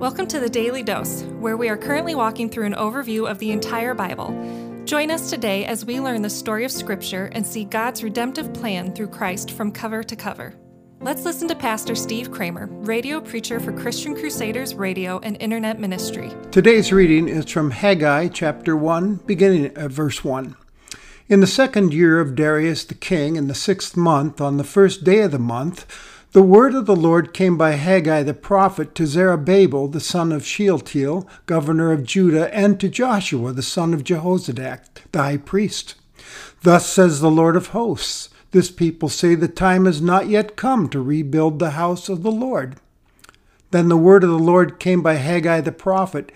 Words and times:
Welcome 0.00 0.28
to 0.28 0.40
the 0.40 0.48
Daily 0.48 0.82
Dose, 0.82 1.24
where 1.40 1.58
we 1.58 1.68
are 1.68 1.76
currently 1.76 2.14
walking 2.14 2.48
through 2.48 2.64
an 2.64 2.72
overview 2.72 3.30
of 3.30 3.38
the 3.38 3.50
entire 3.50 3.92
Bible. 3.92 4.28
Join 4.86 5.10
us 5.10 5.28
today 5.28 5.66
as 5.66 5.84
we 5.84 6.00
learn 6.00 6.22
the 6.22 6.30
story 6.30 6.64
of 6.64 6.72
Scripture 6.72 7.26
and 7.34 7.46
see 7.46 7.66
God's 7.66 8.02
redemptive 8.02 8.50
plan 8.54 8.94
through 8.94 9.08
Christ 9.08 9.50
from 9.50 9.70
cover 9.70 10.02
to 10.02 10.16
cover. 10.16 10.54
Let's 11.02 11.26
listen 11.26 11.48
to 11.48 11.54
Pastor 11.54 11.94
Steve 11.94 12.30
Kramer, 12.30 12.68
radio 12.70 13.20
preacher 13.20 13.60
for 13.60 13.72
Christian 13.72 14.14
Crusaders 14.14 14.74
Radio 14.74 15.18
and 15.18 15.36
Internet 15.38 15.78
Ministry. 15.78 16.32
Today's 16.50 16.94
reading 16.94 17.28
is 17.28 17.50
from 17.50 17.70
Haggai 17.70 18.28
chapter 18.28 18.78
1, 18.78 19.16
beginning 19.26 19.66
at 19.76 19.90
verse 19.90 20.24
1. 20.24 20.56
In 21.30 21.38
the 21.38 21.46
second 21.46 21.94
year 21.94 22.18
of 22.18 22.34
Darius 22.34 22.82
the 22.82 22.94
king, 22.94 23.36
in 23.36 23.46
the 23.46 23.54
sixth 23.54 23.96
month, 23.96 24.40
on 24.40 24.56
the 24.56 24.64
first 24.64 25.04
day 25.04 25.20
of 25.20 25.30
the 25.30 25.38
month, 25.38 25.86
the 26.32 26.42
word 26.42 26.74
of 26.74 26.86
the 26.86 26.96
Lord 26.96 27.32
came 27.32 27.56
by 27.56 27.74
Haggai 27.76 28.24
the 28.24 28.34
prophet 28.34 28.96
to 28.96 29.06
Zerubbabel 29.06 29.86
the 29.86 30.00
son 30.00 30.32
of 30.32 30.44
Shealtiel, 30.44 31.28
governor 31.46 31.92
of 31.92 32.02
Judah, 32.02 32.52
and 32.52 32.80
to 32.80 32.88
Joshua 32.88 33.52
the 33.52 33.62
son 33.62 33.94
of 33.94 34.02
Jehozadak, 34.02 35.02
the 35.12 35.22
high 35.22 35.36
priest. 35.36 35.94
Thus 36.64 36.86
says 36.86 37.20
the 37.20 37.30
Lord 37.30 37.54
of 37.54 37.68
hosts 37.68 38.30
This 38.50 38.72
people 38.72 39.08
say 39.08 39.36
the 39.36 39.46
time 39.46 39.84
has 39.84 40.02
not 40.02 40.26
yet 40.26 40.56
come 40.56 40.88
to 40.88 41.00
rebuild 41.00 41.60
the 41.60 41.70
house 41.70 42.08
of 42.08 42.24
the 42.24 42.32
Lord. 42.32 42.74
Then 43.70 43.88
the 43.88 43.96
word 43.96 44.24
of 44.24 44.30
the 44.30 44.36
Lord 44.36 44.80
came 44.80 45.00
by 45.00 45.14
Haggai 45.14 45.60
the 45.60 45.70
prophet. 45.70 46.32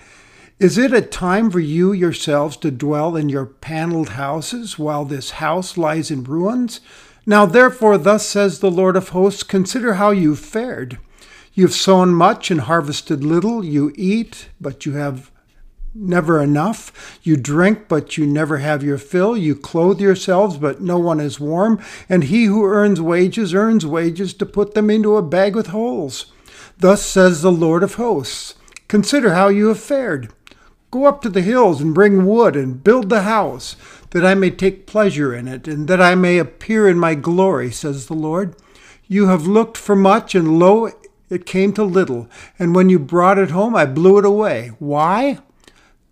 Is 0.60 0.78
it 0.78 0.92
a 0.92 1.02
time 1.02 1.50
for 1.50 1.58
you 1.58 1.92
yourselves 1.92 2.56
to 2.58 2.70
dwell 2.70 3.16
in 3.16 3.28
your 3.28 3.44
paneled 3.44 4.10
houses 4.10 4.78
while 4.78 5.04
this 5.04 5.32
house 5.32 5.77
lies 5.77 6.12
in 6.12 6.22
ruins? 6.22 6.80
Now 7.27 7.44
therefore, 7.44 7.98
thus 7.98 8.24
says 8.24 8.60
the 8.60 8.70
Lord 8.70 8.94
of 8.94 9.08
hosts 9.08 9.42
Consider 9.42 9.94
how 9.94 10.12
you've 10.12 10.38
fared. 10.38 10.98
You've 11.54 11.72
sown 11.72 12.14
much 12.14 12.52
and 12.52 12.60
harvested 12.62 13.24
little. 13.24 13.64
You 13.64 13.92
eat, 13.96 14.48
but 14.60 14.86
you 14.86 14.92
have 14.92 15.32
never 15.92 16.41
enough. 16.41 17.18
You 17.24 17.36
drink, 17.36 17.89
but 17.89 18.16
you 18.16 18.24
never 18.24 18.58
have 18.58 18.84
your 18.84 18.98
fill. 18.98 19.36
You 19.36 19.56
clothe 19.56 20.00
yourselves, 20.00 20.56
but 20.56 20.80
no 20.80 21.00
one 21.00 21.18
is 21.18 21.41
warm. 21.41 21.83
And 22.08 22.24
he 22.24 22.44
who 22.44 22.64
earns 22.64 23.00
wages 23.00 23.55
earns 23.55 23.84
wages 23.84 24.33
to 24.34 24.46
put 24.46 24.74
them 24.74 24.89
into 24.89 25.16
a 25.16 25.22
bag 25.22 25.56
with 25.56 25.68
holes. 25.68 26.27
Thus 26.78 27.05
says 27.05 27.42
the 27.42 27.52
Lord 27.52 27.83
of 27.83 27.94
hosts 27.94 28.55
Consider 28.86 29.34
how 29.34 29.48
you 29.48 29.66
have 29.66 29.80
fared. 29.80 30.33
Go 30.95 31.06
up 31.06 31.23
to 31.23 31.28
the 31.28 31.41
hills 31.41 31.81
and 31.81 31.92
bring 31.92 32.25
wood 32.25 32.55
and 32.55 32.84
build 32.84 33.09
the 33.09 33.23
house 33.23 33.75
that 34.11 34.25
I 34.25 34.37
may 34.37 34.50
take 34.50 34.87
pleasure 34.87 35.34
in 35.34 35.48
it, 35.48 35.67
and 35.67 35.89
that 35.89 36.01
I 36.01 36.14
may 36.14 36.39
appear 36.39 36.89
in 36.89 37.01
my 37.01 37.17
glory, 37.17 37.73
says 37.73 38.06
the 38.06 38.14
Lord. 38.14 38.55
You 39.09 39.27
have 39.27 39.45
looked 39.45 39.77
for 39.77 39.97
much, 39.97 40.36
and 40.36 40.56
lo, 40.56 40.92
it 41.28 41.47
came 41.47 41.73
to 41.73 41.83
little, 41.83 42.28
and 42.61 42.77
when 42.77 42.91
you 42.91 43.01
brought 43.01 43.39
it 43.39 43.51
home, 43.51 43.75
I 43.75 43.86
blew 43.86 44.19
it 44.19 44.25
away. 44.25 44.70
Why? 44.78 45.41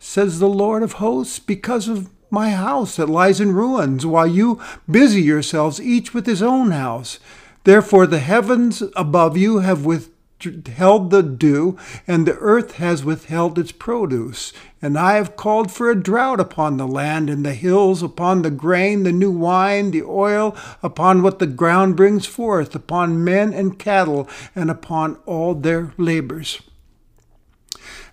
says 0.01 0.41
the 0.41 0.49
Lord 0.49 0.83
of 0.83 0.95
hosts, 0.95 1.39
because 1.39 1.87
of 1.87 2.11
my 2.29 2.51
house 2.51 2.97
that 2.97 3.09
lies 3.09 3.41
in 3.41 3.53
ruins, 3.53 4.05
while 4.05 4.27
you 4.27 4.61
busy 4.91 5.23
yourselves 5.23 5.81
each 5.81 6.13
with 6.13 6.27
his 6.27 6.43
own 6.43 6.73
house. 6.73 7.21
Therefore 7.63 8.09
the 8.09 8.19
heavens 8.19 8.83
above 8.97 9.37
you 9.37 9.59
have 9.59 9.85
with 9.85 10.12
withheld 10.47 11.11
the 11.11 11.23
dew, 11.23 11.79
and 12.07 12.27
the 12.27 12.37
earth 12.39 12.77
has 12.77 13.05
withheld 13.05 13.59
its 13.59 13.73
produce. 13.73 14.53
And 14.81 14.99
I 14.99 15.15
have 15.15 15.37
called 15.37 15.71
for 15.71 15.91
a 15.91 16.01
drought 16.01 16.41
upon 16.41 16.77
the 16.77 16.87
land 16.87 17.31
and 17.31 17.45
the 17.45 17.55
hills, 17.55 18.03
upon 18.03 18.43
the 18.43 18.51
grain, 18.51 19.05
the 19.05 19.13
new 19.13 19.31
wine, 19.31 19.91
the 19.91 20.03
oil, 20.03 20.57
upon 20.83 21.23
what 21.23 21.39
the 21.39 21.47
ground 21.47 21.97
brings 21.97 22.27
forth, 22.27 22.75
upon 22.75 23.25
men 23.25 23.53
and 23.53 23.79
cattle, 23.79 24.29
and 24.55 24.71
upon 24.71 25.19
all 25.27 25.55
their 25.55 25.93
labors. 25.97 26.61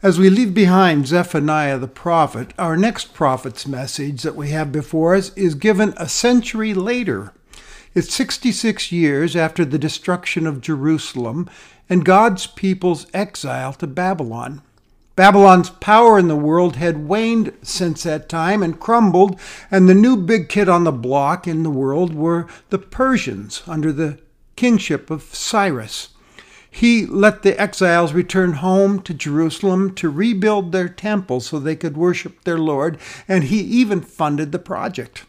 As 0.01 0.17
we 0.17 0.29
leave 0.29 0.53
behind 0.53 1.07
Zephaniah 1.07 1.77
the 1.77 1.87
prophet, 1.87 2.53
our 2.57 2.77
next 2.77 3.13
prophet's 3.13 3.67
message 3.67 4.21
that 4.21 4.35
we 4.35 4.51
have 4.51 4.71
before 4.71 5.13
us 5.13 5.33
is 5.35 5.55
given 5.55 5.93
a 5.97 6.07
century 6.07 6.73
later. 6.73 7.33
It's 7.95 8.13
66 8.13 8.91
years 8.91 9.35
after 9.35 9.65
the 9.65 9.79
destruction 9.79 10.45
of 10.45 10.61
Jerusalem 10.61 11.49
and 11.89 12.05
God's 12.05 12.45
people's 12.45 13.07
exile 13.15 13.73
to 13.73 13.87
Babylon. 13.87 14.61
Babylon's 15.15 15.71
power 15.71 16.19
in 16.19 16.27
the 16.27 16.35
world 16.35 16.75
had 16.75 17.07
waned 17.07 17.51
since 17.63 18.03
that 18.03 18.29
time 18.29 18.61
and 18.61 18.79
crumbled, 18.79 19.39
and 19.71 19.89
the 19.89 19.95
new 19.95 20.15
big 20.15 20.49
kid 20.49 20.69
on 20.69 20.83
the 20.83 20.91
block 20.91 21.47
in 21.47 21.63
the 21.63 21.71
world 21.71 22.13
were 22.13 22.47
the 22.69 22.77
Persians 22.77 23.63
under 23.65 23.91
the 23.91 24.19
kingship 24.55 25.09
of 25.09 25.23
Cyrus. 25.23 26.09
He 26.69 27.07
let 27.07 27.41
the 27.41 27.59
exiles 27.59 28.13
return 28.13 28.53
home 28.53 29.01
to 29.01 29.15
Jerusalem 29.15 29.95
to 29.95 30.09
rebuild 30.09 30.71
their 30.71 30.89
temple 30.89 31.39
so 31.39 31.57
they 31.57 31.75
could 31.75 31.97
worship 31.97 32.43
their 32.43 32.59
Lord, 32.59 32.99
and 33.27 33.45
he 33.45 33.59
even 33.61 34.01
funded 34.01 34.51
the 34.51 34.59
project. 34.59 35.25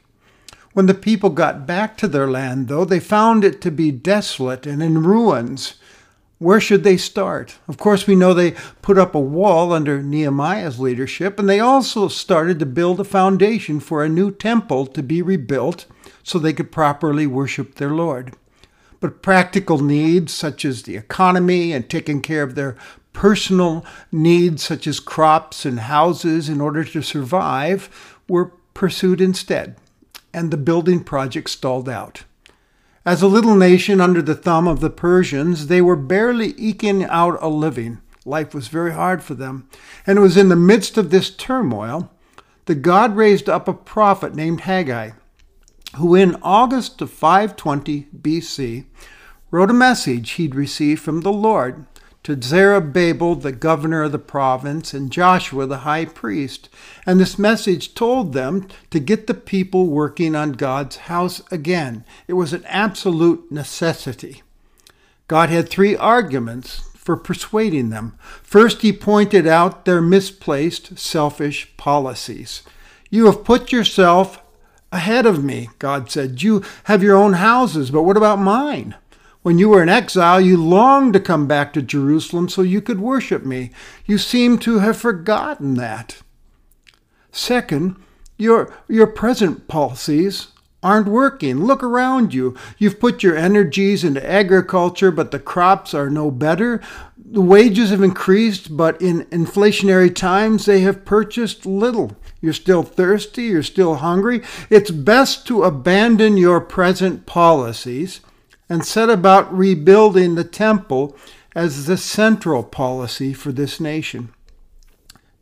When 0.73 0.87
the 0.87 0.95
people 0.95 1.31
got 1.31 1.67
back 1.67 1.97
to 1.99 2.07
their 2.07 2.31
land, 2.31 2.69
though, 2.69 2.85
they 2.85 3.01
found 3.01 3.45
it 3.45 3.61
to 3.63 3.73
be 3.73 3.91
desolate 3.91 4.67
and 4.67 4.81
in 4.83 5.03
ruins. 5.03 5.75
Where 6.39 6.61
should 6.61 6.85
they 6.85 6.97
start? 6.97 7.59
Of 7.67 7.77
course, 7.77 8.07
we 8.07 8.15
know 8.15 8.33
they 8.33 8.55
put 8.81 8.97
up 8.97 9.15
a 9.15 9.21
wall 9.21 9.73
under 9.73 10.01
Nehemiah's 10.01 10.79
leadership, 10.79 11.39
and 11.39 11.49
they 11.49 11.61
also 11.61 12.09
started 12.09 12.59
to 12.61 12.67
build 12.67 13.01
a 13.01 13.05
foundation 13.05 13.81
for 13.81 14.03
a 14.03 14.09
new 14.09 14.31
temple 14.31 14.87
to 14.87 15.03
be 15.03 15.21
rebuilt 15.21 15.87
so 16.23 16.39
they 16.39 16.53
could 16.53 16.71
properly 16.71 17.27
worship 17.27 17.75
their 17.75 17.91
Lord. 17.91 18.35
But 19.01 19.23
practical 19.23 19.79
needs, 19.79 20.33
such 20.33 20.65
as 20.65 20.83
the 20.83 20.97
economy 20.97 21.73
and 21.73 21.91
taking 21.91 22.23
care 22.23 22.43
of 22.43 22.55
their 22.55 22.77
personal 23.13 23.85
needs, 24.13 24.63
such 24.63 24.87
as 24.87 25.01
crops 25.01 25.65
and 25.67 25.81
houses, 25.81 26.49
in 26.49 26.61
order 26.61 26.85
to 26.85 27.03
survive, 27.03 28.17
were 28.29 28.53
pursued 28.73 29.21
instead, 29.21 29.77
and 30.33 30.51
the 30.51 30.57
building 30.57 31.03
project 31.03 31.51
stalled 31.51 31.89
out. 31.89 32.25
As 33.05 33.23
a 33.23 33.29
little 33.29 33.55
nation 33.55 34.01
under 34.01 34.21
the 34.21 34.35
thumb 34.35 34.69
of 34.69 34.81
the 34.81 34.91
Persians, 34.91 35.69
they 35.69 35.81
were 35.81 35.97
barely 35.97 36.49
eking 36.59 37.05
out 37.05 37.39
a 37.41 37.49
living. 37.49 37.99
Life 38.25 38.55
was 38.55 38.69
very 38.69 38.93
hard 38.93 39.23
for 39.23 39.35
them. 39.35 39.69
And 40.07 40.19
it 40.19 40.21
was 40.21 40.37
in 40.37 40.51
the 40.51 40.57
midst 40.57 40.99
of 40.99 41.11
this 41.11 41.31
turmoil 41.31 42.11
that 42.67 42.77
God 42.77 43.17
raised 43.17 43.49
up 43.49 43.67
a 43.67 43.73
prophet 43.73 44.35
named 44.35 44.63
Haggai, 44.63 45.13
who 45.97 46.15
in 46.15 46.37
August 46.43 47.01
of 47.01 47.11
520 47.11 48.09
BC 48.17 48.85
wrote 49.51 49.71
a 49.71 49.75
message 49.75 50.33
he'd 50.33 50.55
received 50.55 51.03
from 51.03 51.23
the 51.23 51.33
Lord 51.33 51.87
to 52.23 52.41
Zerubbabel, 52.41 53.35
the 53.35 53.53
governor 53.53 54.03
of 54.03 54.13
the 54.13 54.19
province, 54.19 54.93
and 54.93 55.11
Joshua, 55.11 55.67
the 55.67 55.79
high 55.79 56.05
priest. 56.05 56.69
And 57.07 57.19
this 57.19 57.39
message 57.39 57.95
told 57.95 58.33
them 58.33 58.69
to 58.91 59.01
get 59.01 59.27
the 59.27 59.35
people 59.35 59.87
working 59.87 60.37
on 60.37 60.53
God's 60.53 60.97
house 60.97 61.43
again. 61.51 62.05
It 62.29 62.35
was 62.35 62.53
an 62.53 62.65
absolute 62.67 63.51
necessity. 63.51 64.43
God 65.29 65.49
had 65.49 65.69
three 65.69 65.97
arguments 65.97 66.91
for 66.95 67.17
persuading 67.17 67.89
them. 67.91 68.19
First, 68.43 68.83
he 68.83 68.93
pointed 68.93 69.47
out 69.47 69.85
their 69.85 70.03
misplaced, 70.03 70.99
selfish 70.99 71.75
policies. 71.77 72.63
You 73.09 73.27
have 73.27 73.45
put 73.45 73.73
yourself 73.73 74.43
ahead 74.93 75.25
of 75.25 75.43
me, 75.43 75.71
God 75.79 76.11
said. 76.11 76.43
You 76.43 76.63
have 76.85 77.03
your 77.03 77.17
own 77.17 77.35
houses, 77.35 77.91
but 77.91 78.03
what 78.03 78.17
about 78.17 78.39
mine? 78.39 78.97
When 79.43 79.59
you 79.59 79.71
were 79.71 79.83
in 79.83 79.89
exile, 79.89 80.41
you 80.41 80.63
longed 80.63 81.15
to 81.15 81.21
come 81.21 81.47
back 81.47 81.73
to 81.73 81.83
Jerusalem 81.83 82.51
so 82.51 82.61
you 82.61 82.83
could 82.83 83.01
worship 83.01 83.45
me. 83.45 83.71
You 84.05 84.19
seem 84.19 84.59
to 84.61 84.81
have 84.81 84.99
forgotten 84.99 85.75
that. 85.75 86.21
Second, 87.33 87.97
your, 88.37 88.75
your 88.87 89.07
present 89.07 89.67
policies 89.67 90.49
aren't 90.83 91.09
working. 91.09 91.65
Look 91.65 91.83
around 91.83 92.35
you. 92.35 92.55
You've 92.77 93.01
put 93.01 93.23
your 93.23 93.37
energies 93.37 94.05
into 94.05 94.31
agriculture, 94.31 95.11
but 95.11 95.31
the 95.31 95.39
crops 95.39 95.95
are 95.95 96.11
no 96.11 96.31
better. 96.31 96.83
The 97.17 97.41
wages 97.41 97.91
have 97.91 98.03
increased, 98.03 98.77
but 98.77 99.01
in 99.01 99.25
inflationary 99.27 100.15
times 100.15 100.67
they 100.67 100.81
have 100.81 101.07
purchased 101.07 101.65
little. 101.65 102.13
You're 102.43 102.53
still 102.53 102.83
thirsty, 102.83 103.45
you're 103.45 103.63
still 103.63 103.97
hungry. 103.97 104.43
It's 104.69 104.91
best 104.91 105.47
to 105.47 105.63
abandon 105.63 106.37
your 106.37 106.61
present 106.61 107.25
policies 107.25 108.21
and 108.71 108.87
set 108.87 109.11
about 109.11 109.53
rebuilding 109.53 110.37
the 110.37 110.45
temple 110.45 111.17
as 111.55 111.87
the 111.87 111.97
central 111.97 112.63
policy 112.63 113.35
for 113.35 113.51
this 113.51 113.81
nation. 113.81 114.33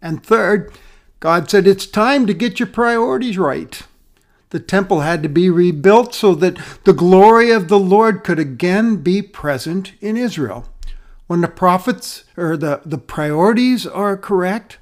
And 0.00 0.24
third, 0.24 0.72
God 1.20 1.50
said 1.50 1.66
it's 1.66 1.86
time 1.86 2.26
to 2.26 2.34
get 2.34 2.58
your 2.58 2.68
priorities 2.68 3.36
right. 3.36 3.82
The 4.50 4.60
temple 4.60 5.00
had 5.00 5.22
to 5.22 5.28
be 5.28 5.50
rebuilt 5.50 6.14
so 6.14 6.34
that 6.36 6.58
the 6.84 6.94
glory 6.94 7.50
of 7.50 7.68
the 7.68 7.78
Lord 7.78 8.24
could 8.24 8.38
again 8.38 8.96
be 8.96 9.20
present 9.20 9.92
in 10.00 10.16
Israel. 10.16 10.66
When 11.26 11.42
the 11.42 11.48
prophets 11.48 12.24
or 12.38 12.56
the, 12.56 12.80
the 12.86 12.96
priorities 12.96 13.86
are 13.86 14.16
correct, 14.16 14.78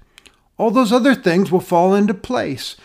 all 0.56 0.70
those 0.70 0.92
other 0.92 1.16
things 1.16 1.50
will 1.50 1.60
fall 1.60 1.94
into 1.94 2.14
place. 2.14 2.76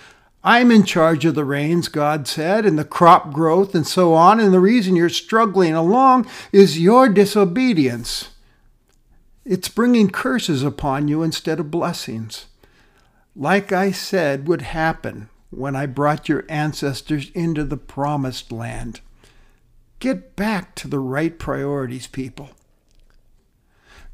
I'm 0.44 0.72
in 0.72 0.84
charge 0.84 1.24
of 1.26 1.36
the 1.36 1.46
rains, 1.46 1.88
God 1.88 2.28
said, 2.28 2.66
and 2.66 2.78
the 2.78 2.86
crop 2.86 3.32
growth 3.32 3.76
and 3.76 3.86
so 3.86 4.14
on, 4.14 4.40
and 4.40 4.52
the 4.54 4.60
reason 4.60 4.96
you're 4.96 5.10
struggling 5.10 5.74
along 5.74 6.28
is 6.52 6.80
your 6.80 7.10
disobedience. 7.10 8.30
It's 9.46 9.70
bringing 9.70 10.10
curses 10.10 10.64
upon 10.64 11.08
you 11.08 11.22
instead 11.22 11.60
of 11.60 11.70
blessings. 11.70 12.48
Like 13.36 13.72
I 13.72 13.92
said 13.92 14.48
would 14.48 14.62
happen 14.62 15.30
when 15.52 15.76
I 15.76 15.86
brought 15.86 16.30
your 16.30 16.46
ancestors 16.50 17.30
into 17.32 17.64
the 17.64 17.78
promised 17.78 18.52
land. 18.52 19.02
Get 20.00 20.36
back 20.36 20.74
to 20.76 20.88
the 20.88 21.00
right 21.00 21.38
priorities, 21.38 22.08
people. 22.08 22.50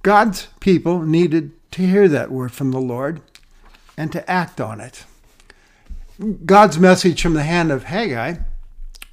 God's 0.04 0.48
people 0.60 1.02
needed 1.02 1.52
to 1.72 1.88
hear 1.88 2.08
that 2.10 2.32
word 2.32 2.52
from 2.52 2.72
the 2.72 2.82
Lord 2.82 3.22
and 3.98 4.12
to 4.12 4.30
act 4.30 4.60
on 4.60 4.82
it. 4.82 5.06
God's 6.46 6.80
message 6.80 7.22
from 7.22 7.36
the 7.36 7.44
hand 7.44 7.72
of 7.72 7.84
Haggai 7.84 8.38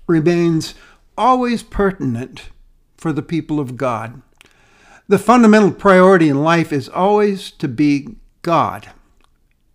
remains 0.07 0.75
always 1.19 1.63
pertinent 1.63 2.49
for 2.97 3.13
the 3.13 3.23
people 3.23 3.61
of 3.61 3.77
God. 3.77 4.23
The 5.07 5.19
fundamental 5.19 5.71
priority 5.71 6.31
in 6.31 6.43
life 6.43 6.73
is 6.73 6.89
always 6.89 7.51
to 7.53 7.69
be 7.69 8.17
God 8.41 8.91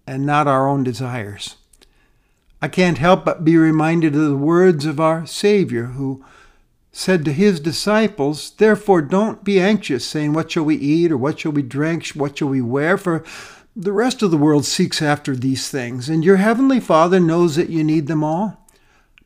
and 0.07 0.25
not 0.25 0.47
our 0.47 0.67
own 0.67 0.83
desires. 0.83 1.57
I 2.63 2.67
can't 2.67 2.97
help 2.97 3.25
but 3.25 3.45
be 3.45 3.57
reminded 3.57 4.15
of 4.15 4.27
the 4.27 4.35
words 4.35 4.85
of 4.85 4.99
our 4.99 5.27
Savior, 5.27 5.85
who 5.85 6.25
said 6.91 7.23
to 7.25 7.31
his 7.31 7.59
disciples, 7.59 8.49
Therefore 8.51 9.03
don't 9.03 9.43
be 9.43 9.59
anxious, 9.59 10.03
saying, 10.05 10.33
What 10.33 10.49
shall 10.49 10.63
we 10.63 10.75
eat, 10.75 11.11
or 11.11 11.17
what 11.17 11.39
shall 11.39 11.51
we 11.51 11.61
drink, 11.61 12.07
what 12.09 12.39
shall 12.39 12.49
we 12.49 12.61
wear? 12.61 12.97
For 12.97 13.23
the 13.75 13.94
rest 13.94 14.21
of 14.21 14.31
the 14.31 14.38
world 14.38 14.66
seeks 14.66 15.01
after 15.01 15.36
these 15.36 15.69
things, 15.69 16.10
and 16.10 16.25
your 16.25 16.38
heavenly 16.38 16.80
Father 16.80 17.19
knows 17.19 17.56
that 17.56 17.69
you 17.69 17.83
need 17.83 18.07
them 18.07 18.24
all. 18.24 18.68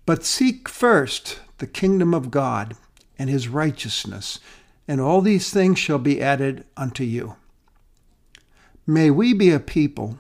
But 0.06 0.25
seek 0.25 0.68
first 0.68 1.40
the 1.60 1.68
kingdom 1.68 2.13
of 2.13 2.30
God 2.30 2.75
and 3.18 3.30
his 3.30 3.48
righteousness, 3.48 4.40
and 4.88 5.00
all 5.00 5.22
these 5.22 5.50
things 5.50 5.80
shall 5.80 6.00
be 6.00 6.22
added 6.22 6.66
unto 6.75 7.04
you. 7.04 7.36
May 8.86 9.10
we 9.10 9.34
be 9.34 9.51
a 9.51 9.60
people 9.60 10.19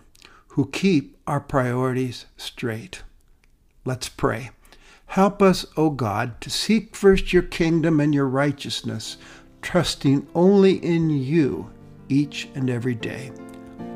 who 0.49 0.69
keep 0.69 1.17
our 1.27 1.41
priorities 1.41 2.25
straight. 2.37 3.03
Let's 3.83 4.07
pray. 4.07 4.51
Help 5.07 5.41
us, 5.41 5.65
O 5.75 5.89
God, 5.89 6.39
to 6.41 6.49
seek 6.49 6.95
first 6.95 7.33
your 7.33 7.43
kingdom 7.43 7.99
and 7.99 8.15
your 8.15 8.27
righteousness, 8.27 9.17
trusting 9.61 10.27
only 10.33 10.73
in 10.75 11.09
you 11.09 11.69
each 12.07 12.47
and 12.55 12.69
every 12.69 12.95
day. 12.95 13.31